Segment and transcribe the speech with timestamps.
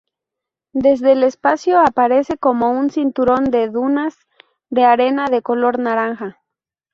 [0.73, 4.17] Desde el espacio aparece como un cinturón de dunas
[4.71, 6.41] de arena de color naranja.